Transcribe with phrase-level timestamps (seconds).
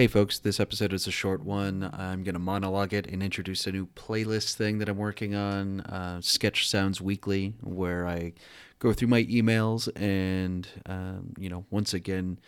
[0.00, 1.90] Hey folks, this episode is a short one.
[1.92, 5.82] I'm going to monologue it and introduce a new playlist thing that I'm working on,
[5.82, 8.32] uh, Sketch Sounds Weekly, where I
[8.78, 12.38] go through my emails and, um, you know, once again,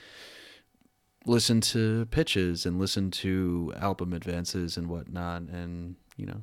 [1.27, 6.40] listen to pitches and listen to album advances and whatnot, and, you know,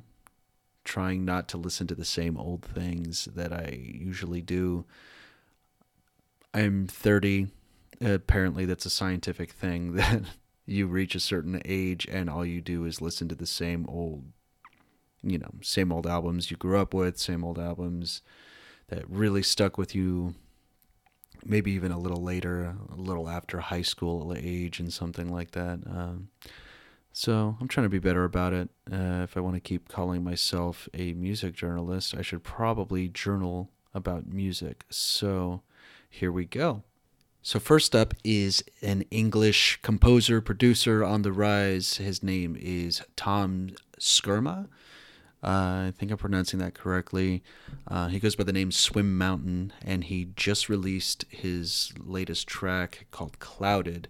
[0.84, 4.84] trying not to listen to the same old things that I usually do.
[6.54, 7.48] I'm 30.
[8.00, 10.22] Apparently, that's a scientific thing that
[10.70, 14.24] you reach a certain age and all you do is listen to the same old
[15.22, 18.22] you know same old albums you grew up with same old albums
[18.88, 20.34] that really stuck with you
[21.44, 25.80] maybe even a little later a little after high school age and something like that.
[25.86, 26.28] Um,
[27.12, 28.68] so i'm trying to be better about it.
[28.90, 33.70] Uh, if i want to keep calling myself a music journalist i should probably journal
[33.92, 34.84] about music.
[34.88, 35.62] So
[36.08, 36.84] here we go
[37.42, 41.96] so, first up is an English composer, producer on the rise.
[41.96, 44.68] His name is Tom Skurma.
[45.42, 47.42] Uh, I think I'm pronouncing that correctly.
[47.88, 53.06] Uh, he goes by the name Swim Mountain, and he just released his latest track
[53.10, 54.08] called Clouded.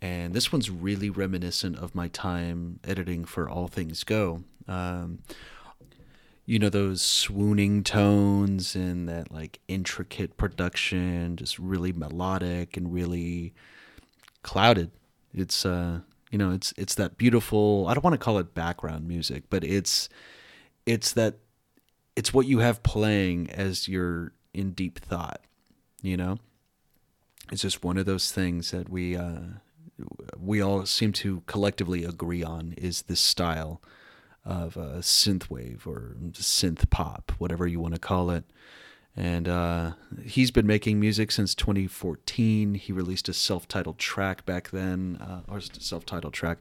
[0.00, 4.42] And this one's really reminiscent of my time editing for All Things Go.
[4.66, 5.18] Um,
[6.46, 13.54] you know those swooning tones and that like intricate production just really melodic and really
[14.42, 14.90] clouded.
[15.32, 16.00] It's uh
[16.30, 19.62] you know it's it's that beautiful i don't want to call it background music but
[19.62, 20.08] it's
[20.84, 21.36] it's that
[22.16, 25.40] it's what you have playing as you're in deep thought
[26.04, 26.38] you know?
[27.50, 29.40] It's just one of those things that we uh
[30.38, 33.80] we all seem to collectively agree on is this style
[34.44, 38.44] of uh, synthwave or synth pop, whatever you want to call it.
[39.16, 39.92] And uh,
[40.24, 42.74] he's been making music since 2014.
[42.74, 46.58] He released a self-titled track back then, uh, or self-titled track,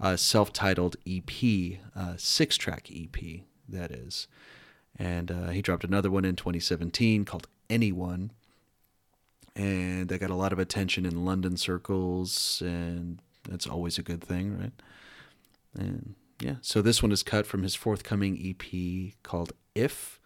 [0.00, 1.30] uh, self-titled EP,
[2.16, 4.28] six-track EP that is.
[4.98, 8.30] And uh, he dropped another one in 2017 called Anyone,
[9.56, 14.22] and that got a lot of attention in London circles, and that's always a good
[14.22, 14.72] thing, right?
[15.74, 16.56] And yeah.
[16.60, 20.18] So this one is cut from his forthcoming EP called If.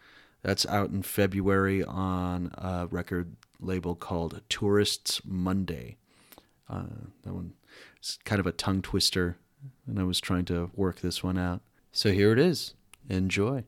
[0.42, 5.96] That's out in February on a record label called Tourists Monday.
[6.68, 6.84] Uh,
[7.24, 7.54] that one
[8.02, 9.36] is kind of a tongue twister,
[9.86, 11.62] and I was trying to work this one out.
[11.92, 12.74] So here it is.
[13.08, 13.64] Enjoy.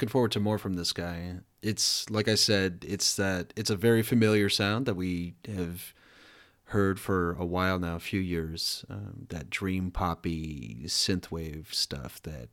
[0.00, 1.40] Looking forward to more from this guy.
[1.60, 5.92] It's like I said, it's that it's a very familiar sound that we have
[6.64, 8.82] heard for a while now, a few years.
[8.88, 12.48] Um, that dream poppy synthwave stuff that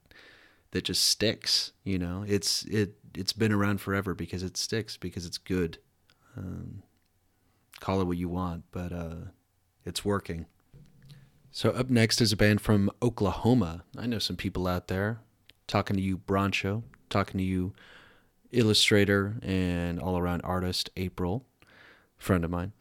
[0.72, 1.72] that just sticks.
[1.86, 5.78] You know, it's it it's been around forever because it sticks because it's good.
[6.36, 6.84] Um,
[7.80, 9.30] call it what you want, but uh,
[9.86, 10.48] it's working.
[11.52, 13.86] So up next is a band from Oklahoma.
[13.98, 15.22] I know some people out there.
[15.66, 16.84] Talking to you, Broncho.
[17.10, 17.74] Talking to you,
[18.52, 21.46] illustrator and all around artist, April,
[22.18, 22.74] friend of mine.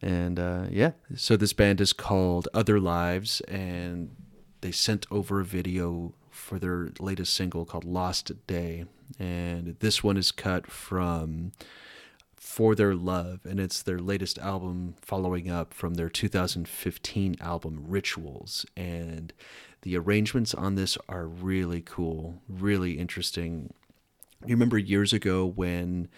[0.00, 4.14] And uh, yeah, so this band is called Other Lives, and
[4.60, 8.84] they sent over a video for their latest single called Lost Day.
[9.18, 11.52] And this one is cut from
[12.36, 18.66] For Their Love, and it's their latest album following up from their 2015 album Rituals.
[18.76, 19.32] And
[19.82, 23.72] the arrangements on this are really cool, really interesting.
[24.44, 26.08] You remember years ago when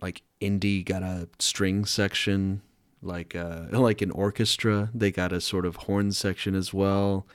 [0.00, 2.62] like indie got a string section,
[3.02, 7.26] like uh, like an orchestra, they got a sort of horn section as well.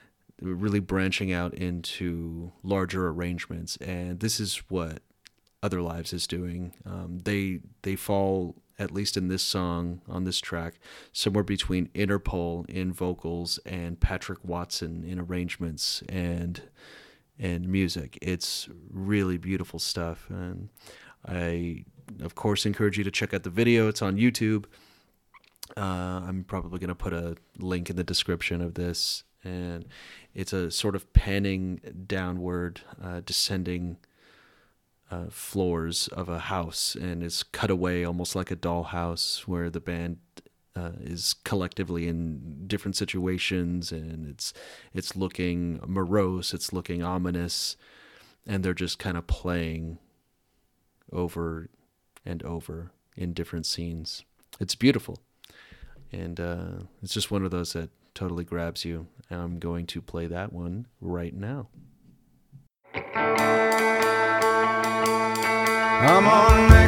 [0.42, 5.02] Really branching out into larger arrangements, and this is what
[5.62, 6.72] Other Lives is doing.
[6.86, 10.80] Um, they they fall at least in this song on this track
[11.12, 16.62] somewhere between Interpol in vocals and Patrick Watson in arrangements and
[17.38, 18.18] and music.
[18.20, 20.70] It's really beautiful stuff, and
[21.26, 21.84] I
[22.22, 23.88] of course encourage you to check out the video.
[23.88, 24.64] It's on YouTube.
[25.76, 29.86] Uh, I'm probably going to put a link in the description of this, and
[30.34, 33.98] it's a sort of panning downward, uh, descending
[35.10, 39.80] uh, floors of a house, and it's cut away almost like a dollhouse, where the
[39.80, 40.18] band
[40.76, 44.52] uh, is collectively in different situations, and it's
[44.94, 47.76] it's looking morose, it's looking ominous,
[48.46, 49.98] and they're just kind of playing
[51.12, 51.68] over
[52.24, 54.24] and over in different scenes.
[54.60, 55.18] It's beautiful
[56.12, 56.70] and uh,
[57.02, 59.06] it's just one of those that totally grabs you.
[59.30, 61.68] I'm going to play that one right now.
[66.02, 66.79] I'm on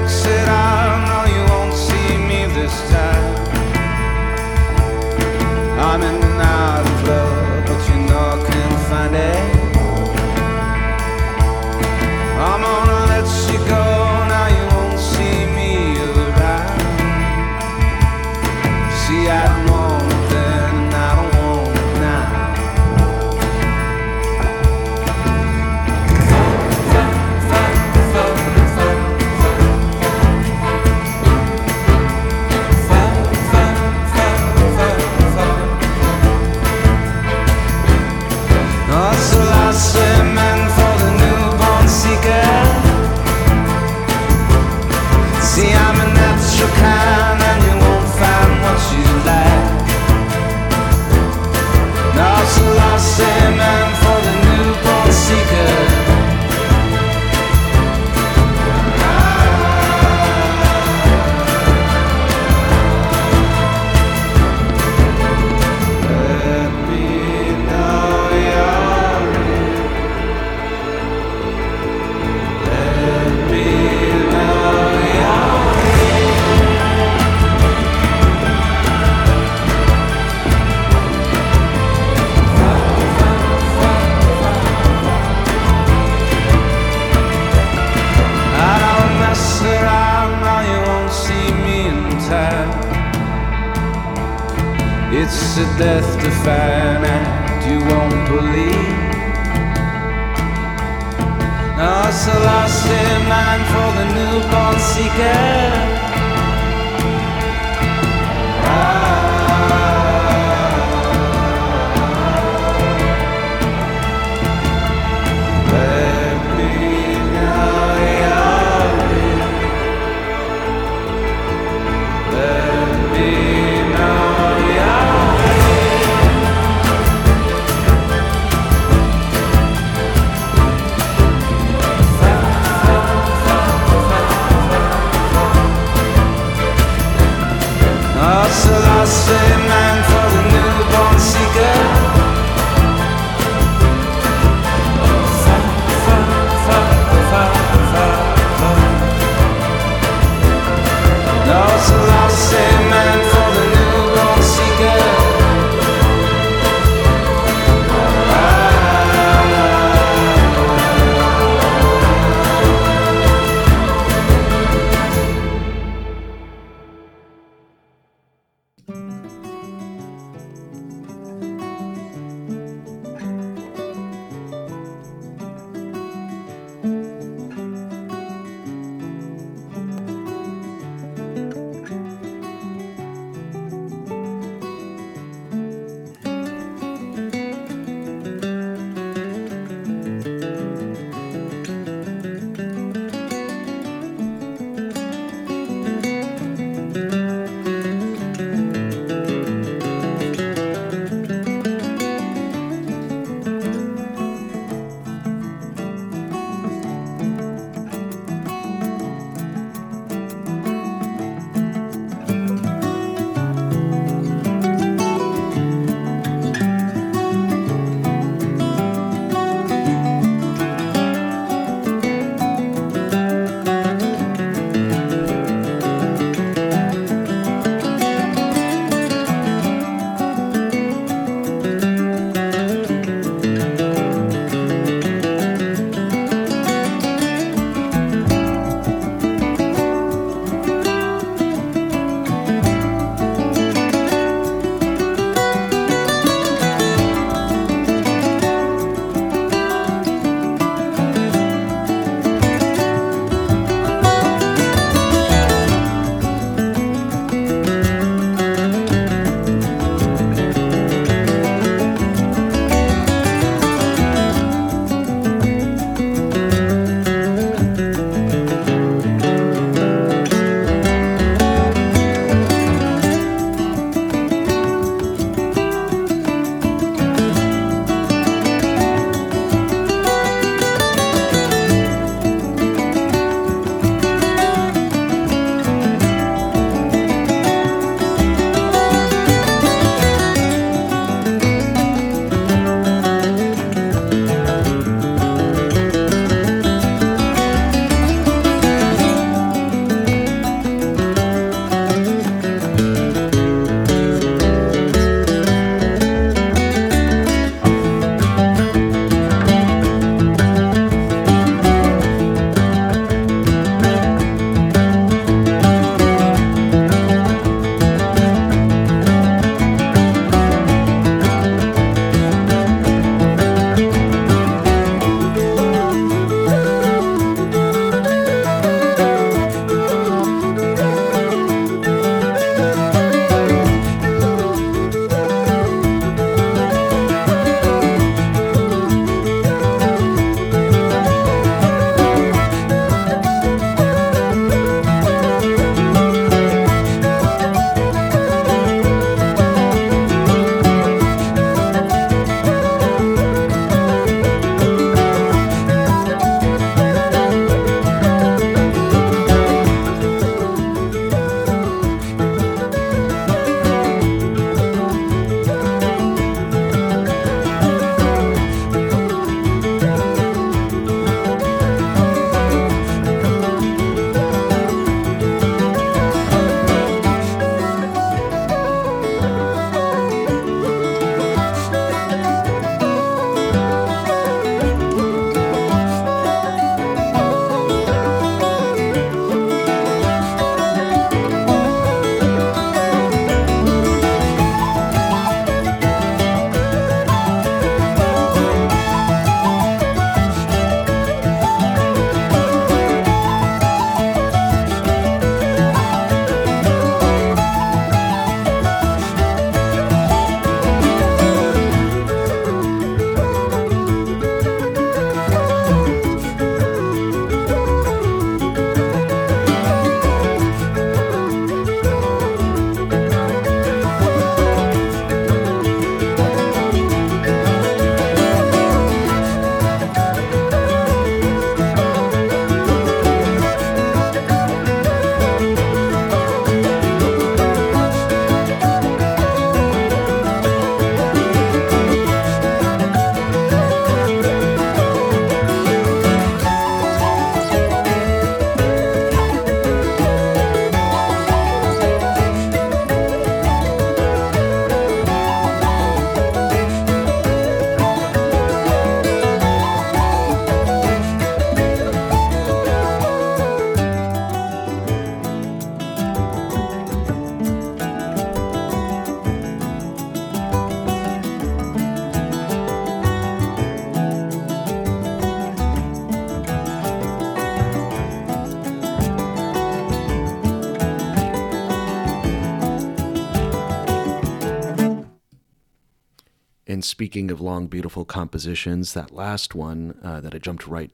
[487.22, 490.91] speaking of long, beautiful compositions, that last one uh, that I jumped right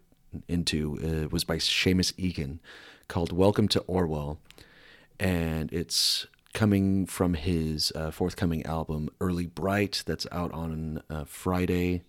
[0.46, 2.60] into uh, was by Seamus Egan
[3.08, 4.38] called Welcome to Orwell.
[5.18, 12.02] And it's coming from his uh, forthcoming album, Early Bright, that's out on uh, Friday.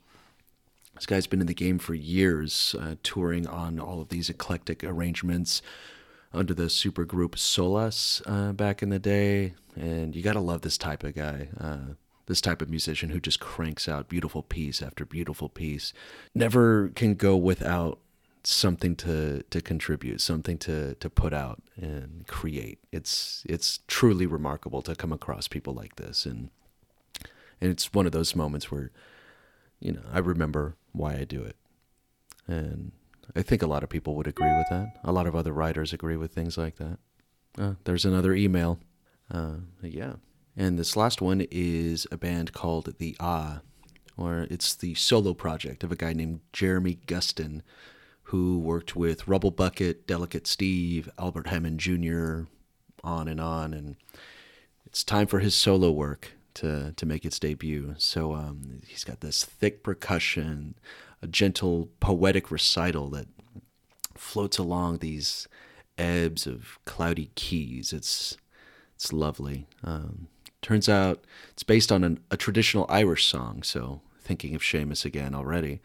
[0.95, 4.83] This guy's been in the game for years, uh, touring on all of these eclectic
[4.83, 5.61] arrangements
[6.33, 9.53] under the supergroup Solas uh, back in the day.
[9.77, 11.47] And you got to love this type of guy,
[12.29, 15.91] this type of musician who just cranks out beautiful piece after beautiful piece.
[16.35, 17.97] Never can go without
[18.43, 22.77] something to to contribute, something to to put out and create.
[22.91, 26.51] It's it's truly remarkable to come across people like this, and
[27.59, 28.91] and it's one of those moments where,
[29.79, 31.55] you know, I remember why I do it,
[32.47, 32.91] and
[33.35, 34.99] I think a lot of people would agree with that.
[35.03, 36.99] A lot of other writers agree with things like that.
[37.57, 38.79] Uh, there's another email.
[39.31, 40.13] Uh, yeah.
[40.59, 43.61] And this last one is a band called The Ah,
[44.17, 47.61] or it's the solo project of a guy named Jeremy Gustin,
[48.23, 52.41] who worked with Rubblebucket, Delicate Steve, Albert Hammond Jr.,
[53.05, 53.73] on and on.
[53.73, 53.95] And
[54.85, 57.95] it's time for his solo work to, to make its debut.
[57.97, 60.75] So um, he's got this thick percussion,
[61.21, 63.29] a gentle poetic recital that
[64.13, 65.47] floats along these
[65.97, 67.93] ebbs of cloudy keys.
[67.93, 68.35] It's
[68.93, 69.65] it's lovely.
[69.81, 70.27] Um,
[70.61, 73.63] turns out it's based on an, a traditional Irish song.
[73.63, 75.81] So thinking of Seamus again already.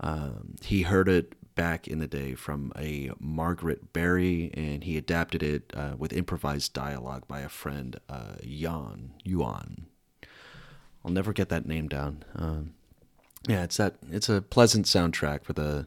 [0.00, 5.42] Um, he heard it back in the day from a Margaret Barry, and he adapted
[5.42, 9.86] it uh, with improvised dialogue by a friend, uh, Jan Yuan.
[11.04, 12.24] I'll never get that name down.
[12.34, 12.74] Um,
[13.46, 13.96] yeah, it's that.
[14.10, 15.86] It's a pleasant soundtrack for the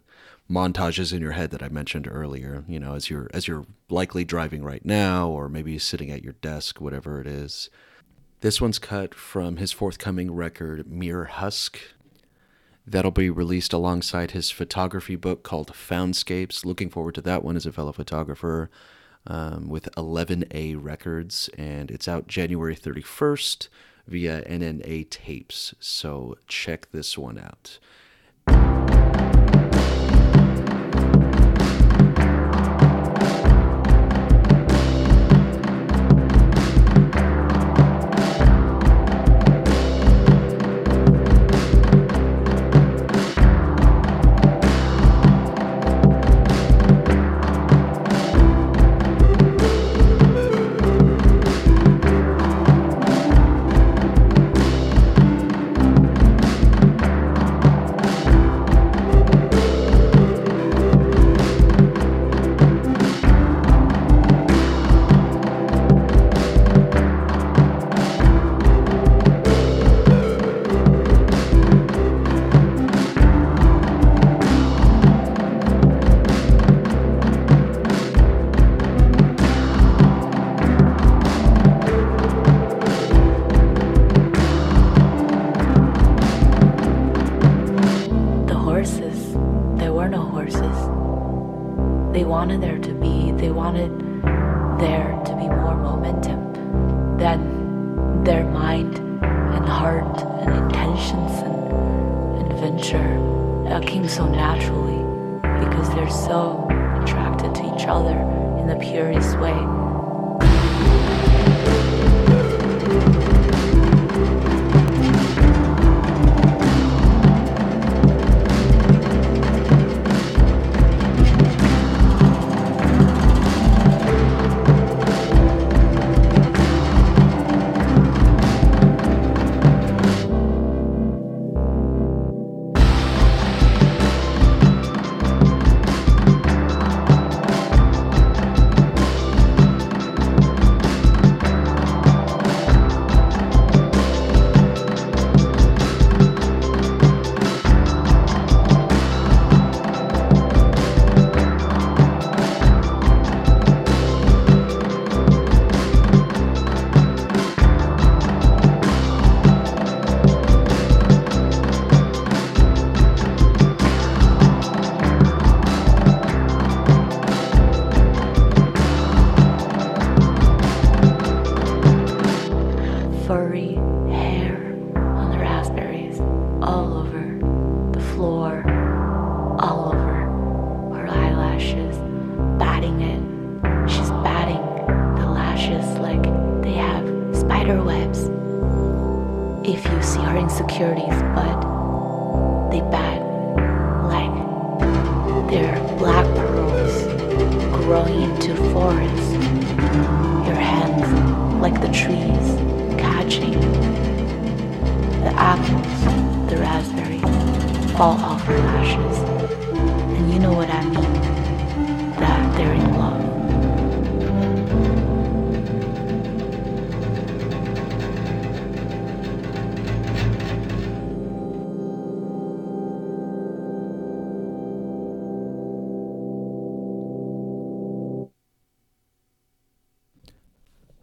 [0.50, 2.64] montages in your head that I mentioned earlier.
[2.68, 6.34] You know, as you're as you're likely driving right now, or maybe sitting at your
[6.34, 7.70] desk, whatever it is.
[8.42, 11.80] This one's cut from his forthcoming record, Mere Husk.
[12.86, 16.64] That'll be released alongside his photography book called Foundscapes.
[16.64, 18.70] Looking forward to that one as a fellow photographer
[19.26, 23.70] um, with 11A Records, and it's out January 31st
[24.08, 25.74] via NNA Tapes.
[25.80, 27.80] So check this one out.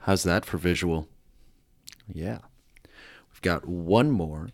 [0.04, 1.08] How's that for visual?
[2.12, 2.40] Yeah.
[3.32, 4.50] We've got one more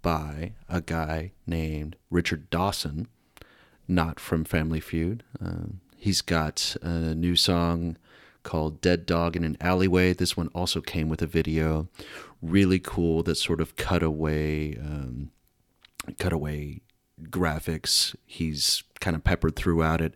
[0.00, 3.08] by a guy named Richard Dawson,
[3.88, 5.24] not from Family Feud.
[5.40, 7.96] Um, he's got a new song
[8.44, 10.12] called Dead Dog in an Alleyway.
[10.12, 11.88] This one also came with a video.
[12.40, 15.32] Really cool, that sort of cutaway, um,
[16.20, 16.80] cutaway
[17.22, 18.14] graphics.
[18.24, 20.14] He's kind of peppered throughout it.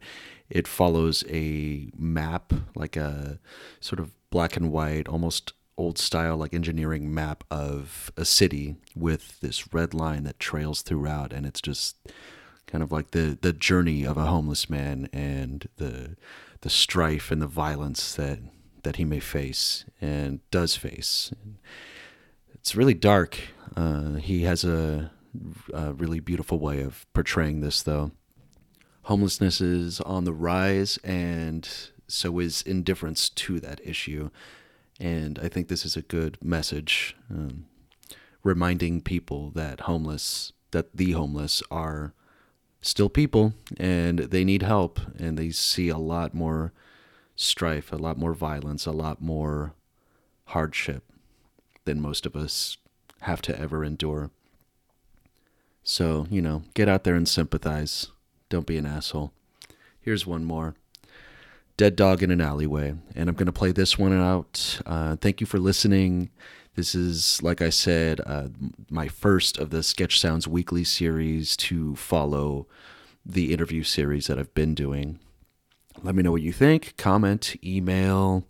[0.48, 3.40] It follows a map, like a
[3.81, 9.41] sort of black and white, almost old style, like engineering map of a city with
[9.41, 11.97] this red line that trails throughout, and it's just
[12.67, 16.17] kind of like the the journey of a homeless man and the
[16.61, 18.41] the strife and the violence that
[18.83, 21.33] that he may face and does face.
[22.55, 23.38] It's really dark.
[23.77, 25.11] Uh, he has a,
[25.73, 28.12] a really beautiful way of portraying this, though.
[29.03, 31.69] Homelessness is on the rise, and
[32.09, 34.31] so is indifference to that issue.
[34.99, 37.66] And I think this is a good message, um,
[38.42, 42.14] reminding people that homeless, that the homeless are
[42.81, 46.73] still people and they need help and they see a lot more
[47.37, 49.75] strife, a lot more violence, a lot more
[50.47, 51.05] hardship
[51.85, 52.77] than most of us
[53.21, 54.31] have to ever endure.
[55.83, 58.09] So, you know, get out there and sympathize.
[58.49, 59.33] Don't be an asshole.
[60.01, 60.75] Here's one more.
[61.79, 62.95] Dead Dog in an Alleyway.
[63.14, 64.81] And I'm going to play this one out.
[64.85, 66.29] Uh, thank you for listening.
[66.75, 68.49] This is, like I said, uh,
[68.91, 72.67] my first of the Sketch Sounds weekly series to follow
[73.25, 75.21] the interview series that I've been doing.
[76.03, 76.95] Let me know what you think.
[76.97, 78.45] Comment, email,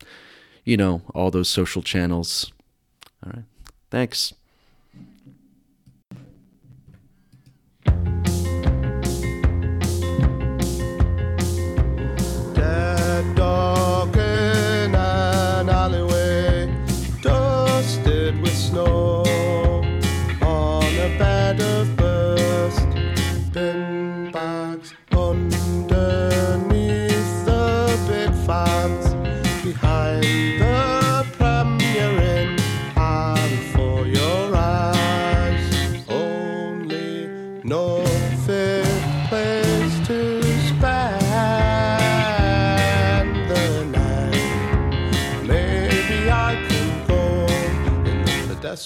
[0.64, 2.50] you know, all those social channels.
[3.24, 3.44] All right.
[3.90, 4.32] Thanks.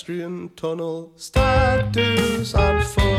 [0.03, 3.12] Pedestrian tunnel, statues and